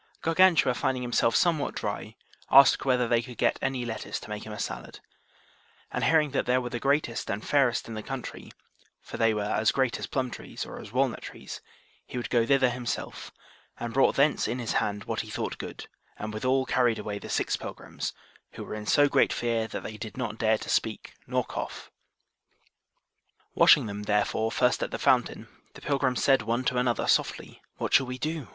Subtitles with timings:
[0.23, 2.15] Gargantua finding himself somewhat dry,
[2.49, 4.99] asked whether they could get any lettuce to make him a salad;
[5.91, 8.51] and hearing that there were the greatest and fairest in the country,
[8.99, 11.61] for they were as great as plum trees or as walnut trees,
[12.07, 13.29] he would go thither himself,
[13.79, 15.87] and brought thence in his hand what he thought good,
[16.17, 18.11] and withal carried away the six pilgrims,
[18.53, 21.91] who were in so great fear that they did not dare to speak nor cough.
[23.53, 27.93] Washing them, therefore, first at the fountain, the pilgrims said one to another softly, What
[27.93, 28.47] shall we do?